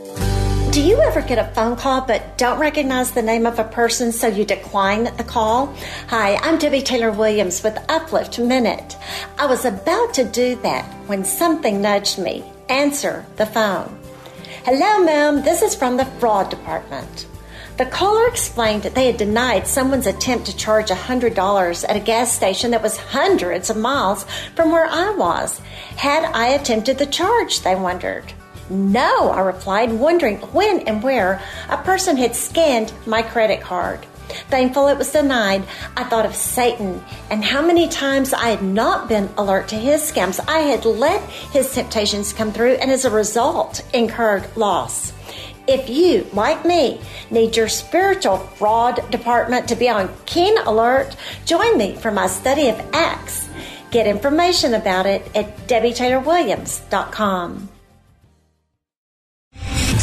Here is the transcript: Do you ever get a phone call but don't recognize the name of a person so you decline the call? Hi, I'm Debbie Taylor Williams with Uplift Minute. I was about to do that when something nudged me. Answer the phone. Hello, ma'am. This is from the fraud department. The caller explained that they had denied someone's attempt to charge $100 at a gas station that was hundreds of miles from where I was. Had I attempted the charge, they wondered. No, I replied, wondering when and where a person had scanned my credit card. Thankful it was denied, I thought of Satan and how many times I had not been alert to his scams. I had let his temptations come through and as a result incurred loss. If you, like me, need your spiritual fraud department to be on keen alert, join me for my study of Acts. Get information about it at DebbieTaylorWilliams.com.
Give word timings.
Do 0.00 0.80
you 0.82 0.98
ever 1.02 1.20
get 1.20 1.38
a 1.38 1.52
phone 1.52 1.76
call 1.76 2.00
but 2.00 2.38
don't 2.38 2.58
recognize 2.58 3.10
the 3.10 3.20
name 3.20 3.44
of 3.44 3.58
a 3.58 3.64
person 3.64 4.12
so 4.12 4.28
you 4.28 4.46
decline 4.46 5.04
the 5.04 5.24
call? 5.24 5.74
Hi, 6.08 6.36
I'm 6.36 6.58
Debbie 6.58 6.80
Taylor 6.80 7.10
Williams 7.10 7.62
with 7.62 7.76
Uplift 7.90 8.38
Minute. 8.38 8.96
I 9.38 9.44
was 9.44 9.66
about 9.66 10.14
to 10.14 10.24
do 10.24 10.56
that 10.62 10.86
when 11.06 11.22
something 11.24 11.82
nudged 11.82 12.18
me. 12.18 12.50
Answer 12.70 13.26
the 13.36 13.44
phone. 13.44 13.98
Hello, 14.64 15.04
ma'am. 15.04 15.42
This 15.42 15.60
is 15.60 15.74
from 15.74 15.98
the 15.98 16.06
fraud 16.06 16.48
department. 16.48 17.26
The 17.76 17.84
caller 17.84 18.26
explained 18.26 18.84
that 18.84 18.94
they 18.94 19.06
had 19.06 19.18
denied 19.18 19.66
someone's 19.66 20.06
attempt 20.06 20.46
to 20.46 20.56
charge 20.56 20.88
$100 20.88 21.88
at 21.88 21.96
a 21.96 22.00
gas 22.00 22.32
station 22.32 22.70
that 22.70 22.82
was 22.82 22.96
hundreds 22.96 23.68
of 23.68 23.76
miles 23.76 24.24
from 24.54 24.72
where 24.72 24.86
I 24.86 25.10
was. 25.10 25.58
Had 25.96 26.24
I 26.24 26.48
attempted 26.48 26.96
the 26.96 27.06
charge, 27.06 27.60
they 27.60 27.74
wondered. 27.74 28.32
No, 28.70 29.30
I 29.30 29.40
replied, 29.40 29.92
wondering 29.92 30.38
when 30.52 30.80
and 30.80 31.02
where 31.02 31.42
a 31.68 31.76
person 31.78 32.16
had 32.16 32.36
scanned 32.36 32.92
my 33.04 33.20
credit 33.20 33.60
card. 33.60 34.06
Thankful 34.48 34.86
it 34.86 34.96
was 34.96 35.10
denied, 35.10 35.64
I 35.96 36.04
thought 36.04 36.24
of 36.24 36.36
Satan 36.36 37.02
and 37.30 37.44
how 37.44 37.66
many 37.66 37.88
times 37.88 38.32
I 38.32 38.50
had 38.50 38.62
not 38.62 39.08
been 39.08 39.28
alert 39.36 39.66
to 39.68 39.74
his 39.74 40.02
scams. 40.02 40.38
I 40.48 40.60
had 40.60 40.84
let 40.84 41.20
his 41.50 41.74
temptations 41.74 42.32
come 42.32 42.52
through 42.52 42.74
and 42.74 42.92
as 42.92 43.04
a 43.04 43.10
result 43.10 43.84
incurred 43.92 44.56
loss. 44.56 45.12
If 45.66 45.90
you, 45.90 46.28
like 46.32 46.64
me, 46.64 47.00
need 47.30 47.56
your 47.56 47.68
spiritual 47.68 48.38
fraud 48.38 49.10
department 49.10 49.66
to 49.68 49.76
be 49.76 49.88
on 49.88 50.14
keen 50.26 50.56
alert, 50.58 51.16
join 51.44 51.76
me 51.76 51.96
for 51.96 52.12
my 52.12 52.28
study 52.28 52.68
of 52.68 52.80
Acts. 52.92 53.48
Get 53.90 54.06
information 54.06 54.74
about 54.74 55.06
it 55.06 55.28
at 55.34 55.66
DebbieTaylorWilliams.com. 55.66 57.68